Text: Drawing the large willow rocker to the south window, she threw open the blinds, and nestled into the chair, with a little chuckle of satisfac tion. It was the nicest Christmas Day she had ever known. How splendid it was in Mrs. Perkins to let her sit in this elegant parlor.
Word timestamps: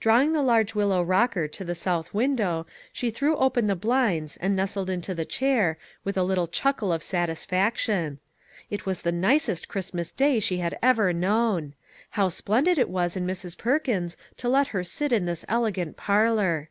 Drawing 0.00 0.34
the 0.34 0.42
large 0.42 0.74
willow 0.74 1.00
rocker 1.02 1.48
to 1.48 1.64
the 1.64 1.74
south 1.74 2.12
window, 2.12 2.66
she 2.92 3.08
threw 3.08 3.36
open 3.38 3.68
the 3.68 3.74
blinds, 3.74 4.36
and 4.36 4.54
nestled 4.54 4.90
into 4.90 5.14
the 5.14 5.24
chair, 5.24 5.78
with 6.04 6.14
a 6.18 6.22
little 6.22 6.46
chuckle 6.46 6.92
of 6.92 7.00
satisfac 7.00 7.78
tion. 7.78 8.18
It 8.68 8.84
was 8.84 9.00
the 9.00 9.12
nicest 9.12 9.66
Christmas 9.66 10.12
Day 10.12 10.40
she 10.40 10.58
had 10.58 10.78
ever 10.82 11.10
known. 11.14 11.72
How 12.10 12.28
splendid 12.28 12.76
it 12.76 12.90
was 12.90 13.16
in 13.16 13.26
Mrs. 13.26 13.56
Perkins 13.56 14.18
to 14.36 14.50
let 14.50 14.66
her 14.76 14.84
sit 14.84 15.10
in 15.10 15.24
this 15.24 15.42
elegant 15.48 15.96
parlor. 15.96 16.68